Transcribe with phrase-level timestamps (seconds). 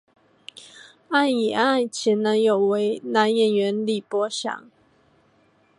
[1.09, 4.63] 安苡爱前男友为男演员李博翔。